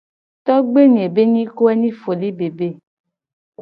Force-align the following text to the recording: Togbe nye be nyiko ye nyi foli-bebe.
Togbe 0.45 0.81
nye 0.93 1.05
be 1.13 1.23
nyiko 1.33 1.61
ye 1.69 1.73
nyi 1.79 1.91
foli-bebe. 2.01 2.67